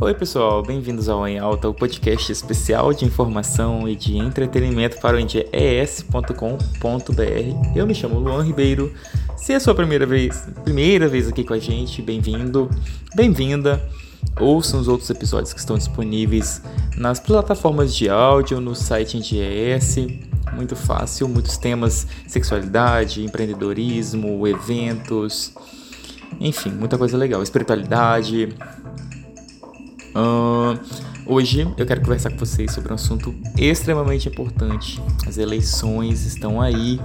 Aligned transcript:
Oi, 0.00 0.14
pessoal, 0.14 0.62
bem-vindos 0.62 1.08
ao 1.08 1.26
Em 1.28 1.38
Alta, 1.38 1.68
o 1.68 1.74
podcast 1.74 2.32
especial 2.32 2.92
de 2.92 3.04
informação 3.04 3.88
e 3.88 3.94
de 3.94 4.16
entretenimento 4.16 4.98
para 4.98 5.16
o 5.16 5.20
endies.com.br. 5.20 6.32
Eu 7.76 7.86
me 7.86 7.94
chamo 7.94 8.18
Luan 8.18 8.42
Ribeiro. 8.42 8.92
Se 9.36 9.52
é 9.52 9.56
a 9.56 9.60
sua 9.60 9.74
primeira 9.74 10.04
vez, 10.04 10.48
primeira 10.64 11.06
vez 11.06 11.28
aqui 11.28 11.44
com 11.44 11.54
a 11.54 11.58
gente, 11.58 12.02
bem-vindo, 12.02 12.68
bem-vinda. 13.14 13.80
Ouçam 14.40 14.80
os 14.80 14.88
outros 14.88 15.08
episódios 15.10 15.52
que 15.52 15.60
estão 15.60 15.76
disponíveis 15.76 16.62
nas 16.96 17.20
plataformas 17.20 17.94
de 17.94 18.08
áudio, 18.08 18.60
no 18.60 18.74
site 18.74 19.16
Endies. 19.16 19.96
Muito 20.54 20.74
fácil, 20.74 21.28
muitos 21.28 21.56
temas: 21.56 22.06
sexualidade, 22.26 23.24
empreendedorismo, 23.24 24.46
eventos, 24.48 25.52
enfim, 26.40 26.70
muita 26.70 26.98
coisa 26.98 27.16
legal. 27.16 27.42
Espiritualidade. 27.42 28.48
Uh, 30.14 30.78
hoje 31.24 31.66
eu 31.76 31.86
quero 31.86 32.02
conversar 32.02 32.30
com 32.30 32.38
vocês 32.38 32.72
sobre 32.72 32.92
um 32.92 32.94
assunto 32.94 33.34
extremamente 33.56 34.28
importante. 34.28 35.00
As 35.26 35.38
eleições 35.38 36.26
estão 36.26 36.60
aí. 36.60 37.00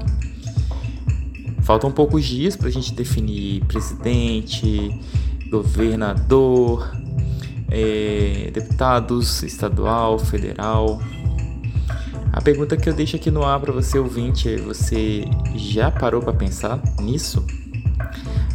Faltam 1.61 1.91
poucos 1.91 2.25
dias 2.25 2.55
para 2.55 2.67
a 2.67 2.71
gente 2.71 2.93
definir 2.93 3.63
presidente, 3.65 4.99
governador, 5.49 6.89
é, 7.69 8.51
deputados 8.53 9.43
estadual, 9.43 10.19
federal. 10.19 11.01
A 12.31 12.41
pergunta 12.41 12.77
que 12.77 12.87
eu 12.87 12.93
deixo 12.93 13.15
aqui 13.15 13.31
no 13.31 13.43
ar 13.43 13.59
para 13.59 13.71
você 13.71 13.97
ouvinte 13.97 14.49
é: 14.49 14.57
você 14.57 15.25
já 15.55 15.89
parou 15.89 16.21
para 16.21 16.33
pensar 16.33 16.81
nisso? 17.01 17.45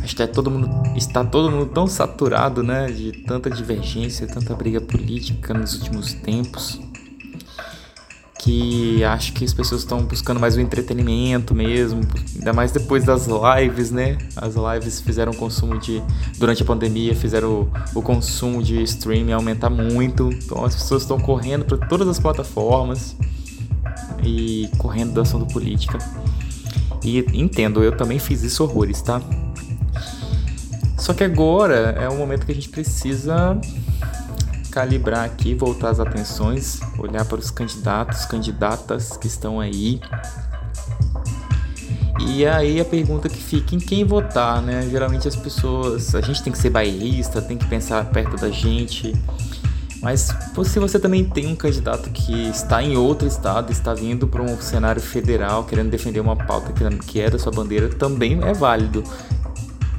Acho 0.03 0.17
que 0.17 0.23
é 0.23 0.27
todo 0.27 0.51
mundo, 0.51 0.69
está 0.97 1.25
todo 1.25 1.51
mundo 1.51 1.67
tão 1.67 1.87
saturado, 1.87 2.63
né, 2.63 2.91
de 2.91 3.13
tanta 3.13 3.49
divergência, 3.49 4.27
tanta 4.27 4.55
briga 4.55 4.81
política 4.81 5.55
nos 5.55 5.75
últimos 5.75 6.13
tempos, 6.13 6.81
que 8.41 9.05
acho 9.05 9.33
que 9.33 9.45
as 9.45 9.55
pessoas 9.55 9.83
estão 9.83 10.05
buscando 10.05 10.41
mais 10.41 10.57
o 10.57 10.61
entretenimento 10.61 11.55
mesmo, 11.55 12.01
ainda 12.35 12.53
mais 12.53 12.73
depois 12.73 13.05
das 13.05 13.29
lives, 13.29 13.93
né? 13.93 14.19
As 14.35 14.57
lives 14.57 15.01
fizeram 15.01 15.33
consumo 15.33 15.79
de 15.79 16.03
durante 16.39 16.65
a 16.65 16.67
pandemia, 16.67 17.15
fizeram 17.15 17.71
o, 17.95 18.01
o 18.01 18.03
consumo 18.03 18.61
de 18.61 18.83
streaming 18.83 19.31
aumentar 19.31 19.71
muito, 19.71 20.29
então 20.33 20.65
as 20.65 20.75
pessoas 20.75 21.03
estão 21.03 21.21
correndo 21.21 21.65
para 21.65 21.79
todas 21.87 22.09
as 22.09 22.19
plataformas 22.19 23.17
e 24.25 24.69
correndo 24.77 25.13
da 25.13 25.23
ação 25.23 25.39
do 25.39 25.47
política. 25.47 25.99
E 27.05 27.19
entendo, 27.33 27.83
eu 27.85 27.97
também 27.97 28.19
fiz 28.19 28.43
isso 28.43 28.65
horrores, 28.65 29.01
tá? 29.03 29.23
Só 31.03 31.13
que 31.13 31.25
agora 31.25 31.97
é 32.01 32.09
o 32.09 32.17
momento 32.17 32.47
que 32.47 32.53
a 32.53 32.55
gente 32.55 32.69
precisa 32.69 33.61
calibrar 34.71 35.25
aqui, 35.25 35.53
voltar 35.53 35.89
as 35.89 35.99
atenções, 35.99 36.81
olhar 36.97 37.25
para 37.25 37.41
os 37.41 37.51
candidatos, 37.51 38.25
candidatas 38.25 39.17
que 39.17 39.27
estão 39.27 39.59
aí. 39.59 40.01
E 42.21 42.47
aí 42.47 42.81
a 42.81 42.85
pergunta 42.85 43.29
que 43.29 43.43
fica 43.43 43.75
em 43.75 43.81
quem 43.81 44.05
votar, 44.05 44.63
né? 44.63 44.89
Geralmente 44.89 45.27
as 45.27 45.35
pessoas, 45.35 46.15
a 46.15 46.21
gente 46.21 46.41
tem 46.41 46.53
que 46.53 46.59
ser 46.59 46.71
bairrista, 46.71 47.43
tem 47.43 47.59
que 47.59 47.67
pensar 47.67 48.05
perto 48.05 48.37
da 48.37 48.49
gente. 48.49 49.13
Mas 50.01 50.33
se 50.65 50.79
você 50.79 51.01
também 51.01 51.25
tem 51.25 51.49
um 51.49 51.57
candidato 51.57 52.11
que 52.11 52.49
está 52.49 52.81
em 52.81 52.97
outro 52.97 53.27
estado, 53.27 53.73
está 53.73 53.93
vindo 53.93 54.29
para 54.29 54.41
um 54.41 54.57
cenário 54.61 55.03
federal, 55.03 55.65
querendo 55.65 55.91
defender 55.91 56.21
uma 56.21 56.37
pauta 56.37 56.73
que 57.05 57.21
é 57.21 57.29
da 57.29 57.41
sua 57.41 57.51
bandeira, 57.51 57.89
também 57.89 58.41
é 58.45 58.55
válido. 58.55 59.03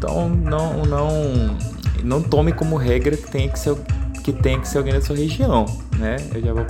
Então 0.03 0.27
não, 0.27 0.83
não, 0.83 1.57
não 2.03 2.21
tome 2.21 2.51
como 2.51 2.75
regra 2.75 3.15
que 3.15 3.31
tem 3.31 3.47
que 3.47 3.57
ser, 3.57 3.73
que 4.21 4.33
tem 4.33 4.59
que 4.59 4.67
ser 4.67 4.79
alguém 4.79 4.93
da 4.93 4.99
sua 4.99 5.15
região, 5.15 5.65
né? 5.97 6.17
Eu 6.35 6.41
já 6.41 6.51
vou 6.53 6.65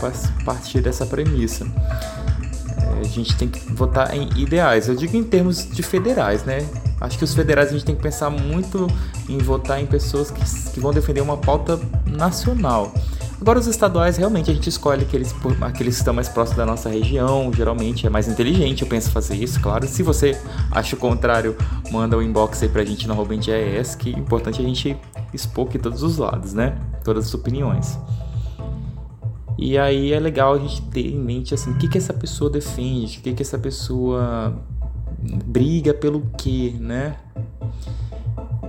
partir 0.46 0.82
dessa 0.82 1.04
premissa. 1.04 1.66
É, 1.66 3.00
a 3.00 3.04
gente 3.04 3.36
tem 3.36 3.48
que 3.48 3.60
votar 3.74 4.16
em 4.16 4.30
ideais. 4.40 4.88
Eu 4.88 4.96
digo 4.96 5.18
em 5.18 5.24
termos 5.24 5.68
de 5.68 5.82
federais, 5.82 6.44
né? 6.44 6.64
Acho 7.02 7.18
que 7.18 7.24
os 7.24 7.34
federais 7.34 7.70
a 7.70 7.72
gente 7.72 7.86
tem 7.86 7.96
que 7.96 8.04
pensar 8.04 8.30
muito 8.30 8.88
em 9.28 9.40
votar 9.40 9.82
em 9.82 9.88
pessoas 9.88 10.30
que, 10.30 10.72
que 10.72 10.80
vão 10.80 10.94
defender 10.94 11.22
uma 11.22 11.36
pauta 11.36 11.80
nacional. 12.06 12.94
Agora, 13.44 13.60
os 13.60 13.68
estaduais, 13.68 14.16
realmente, 14.16 14.50
a 14.50 14.54
gente 14.54 14.70
escolhe 14.70 15.02
aqueles, 15.02 15.36
aqueles 15.60 15.96
que 15.96 16.00
estão 16.00 16.14
mais 16.14 16.30
próximos 16.30 16.56
da 16.60 16.66
nossa 16.66 16.88
região, 16.88 17.52
geralmente 17.54 18.08
é 18.08 18.10
mais 18.10 18.26
inteligente, 18.30 18.84
eu 18.84 18.88
penso 18.88 19.12
fazer 19.12 19.36
isso, 19.36 19.60
claro. 19.60 19.86
Se 19.86 20.02
você 20.02 20.40
acha 20.72 20.96
o 20.96 20.98
contrário, 20.98 21.54
manda 21.92 22.16
o 22.16 22.22
um 22.22 22.24
inbox 22.24 22.64
aí 22.64 22.70
pra 22.70 22.86
gente 22.86 23.06
no 23.06 23.14
RobenDIS, 23.14 23.96
que 23.96 24.16
é 24.16 24.18
importante 24.18 24.62
a 24.62 24.64
gente 24.64 24.96
expor 25.34 25.68
aqui 25.68 25.78
todos 25.78 26.04
os 26.04 26.18
lados, 26.18 26.54
né? 26.54 26.78
Todas 27.04 27.26
as 27.26 27.34
opiniões. 27.34 28.00
E 29.58 29.78
aí 29.78 30.14
é 30.14 30.20
legal 30.22 30.54
a 30.54 30.60
gente 30.60 30.82
ter 30.84 31.06
em 31.06 31.20
mente, 31.20 31.54
assim, 31.54 31.72
o 31.72 31.78
que 31.78 31.90
que 31.90 31.98
essa 31.98 32.14
pessoa 32.14 32.50
defende, 32.50 33.20
o 33.20 33.22
que 33.24 33.34
que 33.34 33.42
essa 33.44 33.58
pessoa 33.58 34.54
briga 35.46 35.94
pelo 35.94 36.22
quê, 36.38 36.76
né? 36.80 37.18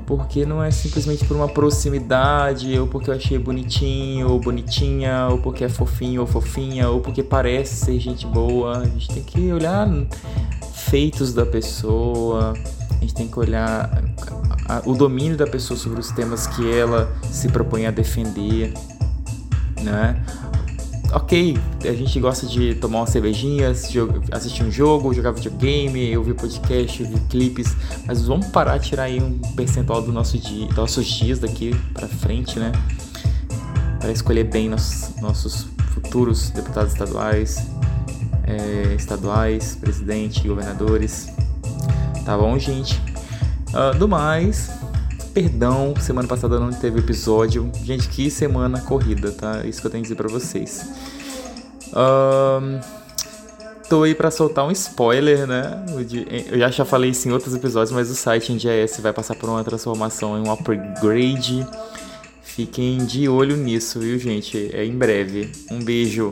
Porque 0.07 0.45
não 0.45 0.63
é 0.63 0.71
simplesmente 0.71 1.25
por 1.25 1.37
uma 1.37 1.49
proximidade, 1.49 2.79
ou 2.79 2.87
porque 2.87 3.11
eu 3.11 3.15
achei 3.15 3.39
bonitinho, 3.39 4.31
ou 4.31 4.39
bonitinha, 4.39 5.29
ou 5.31 5.39
porque 5.39 5.65
é 5.65 5.69
fofinho 5.69 6.21
ou 6.21 6.27
fofinha, 6.27 6.89
ou 6.89 7.01
porque 7.01 7.23
parece 7.23 7.85
ser 7.85 7.99
gente 7.99 8.27
boa. 8.27 8.79
A 8.79 8.85
gente 8.85 9.09
tem 9.09 9.23
que 9.23 9.53
olhar 9.53 9.89
feitos 10.75 11.33
da 11.33 11.47
pessoa, 11.47 12.55
a 12.91 13.01
gente 13.01 13.15
tem 13.15 13.29
que 13.29 13.39
olhar 13.39 14.03
o 14.85 14.95
domínio 14.95 15.37
da 15.37 15.47
pessoa 15.47 15.79
sobre 15.79 16.01
os 16.01 16.11
temas 16.11 16.47
que 16.47 16.71
ela 16.71 17.13
se 17.31 17.49
propõe 17.49 17.87
a 17.87 17.91
defender, 17.91 18.73
né? 19.83 20.23
Ok, 21.15 21.57
a 21.85 21.93
gente 21.93 22.19
gosta 22.19 22.45
de 22.45 22.75
tomar 22.75 22.99
uma 22.99 23.07
cervejinha, 23.07 23.71
assistir 23.71 24.65
um 24.65 24.71
jogo, 24.71 25.15
jogar 25.15 25.31
videogame, 25.31 26.17
ouvir 26.17 26.35
podcast, 26.35 27.03
ouvir 27.05 27.21
clipes, 27.31 27.77
mas 28.05 28.27
vamos 28.27 28.49
parar 28.49 28.79
de 28.79 28.89
tirar 28.89 29.05
aí 29.05 29.23
um 29.23 29.39
percentual 29.55 30.03
do 30.03 30.13
nosso 30.13 30.37
dia, 30.37 30.67
dos 30.67 30.77
nossos 30.77 31.07
dias 31.07 31.39
daqui 31.39 31.73
para 31.93 32.09
frente, 32.09 32.59
né? 32.59 32.73
Para 34.01 34.11
escolher 34.11 34.45
bem 34.45 34.69
nossos, 34.69 35.15
nossos 35.21 35.67
futuros 35.95 36.51
deputados 36.51 36.93
estaduais, 36.93 37.65
é, 38.43 38.95
estaduais, 38.95 39.77
presidente, 39.77 40.47
governadores. 40.49 41.29
Tá 42.25 42.37
bom, 42.37 42.59
gente? 42.59 43.01
Uh, 43.69 43.97
do 43.99 44.09
mais, 44.09 44.71
Perdão, 45.35 45.95
semana 45.99 46.29
passada 46.29 46.61
não 46.61 46.71
teve 46.71 47.01
episódio. 47.01 47.69
Gente, 47.83 48.09
que 48.09 48.31
semana 48.31 48.81
corrida, 48.81 49.33
tá? 49.33 49.67
Isso 49.67 49.81
que 49.81 49.89
eu 49.89 49.91
tenho 49.91 50.05
que 50.05 50.09
dizer 50.09 50.15
pra 50.15 50.29
vocês. 50.29 50.89
Um, 51.93 52.81
tô 53.89 54.05
aí 54.05 54.15
pra 54.15 54.31
soltar 54.31 54.65
um 54.65 54.71
spoiler, 54.71 55.45
né? 55.45 55.85
Eu 56.53 56.59
já, 56.61 56.71
já 56.71 56.85
falei 56.85 57.11
isso 57.11 57.29
em 57.29 57.33
outros 57.33 57.53
episódios, 57.53 57.91
mas 57.91 58.09
o 58.11 58.15
site 58.15 58.53
em 58.53 58.57
GS 58.57 59.01
vai 59.01 59.13
passar 59.13 59.35
por 59.35 59.49
uma 59.51 59.65
transformação, 59.65 60.39
em 60.39 60.49
um 60.49 60.53
upgrade. 60.53 61.67
Fiquem 62.41 62.99
de 62.99 63.29
olho 63.29 63.57
nisso, 63.57 63.99
viu, 63.99 64.17
gente? 64.21 64.71
É 64.73 64.85
em 64.85 64.97
breve. 64.97 65.51
Um 65.69 65.83
beijo. 65.83 66.31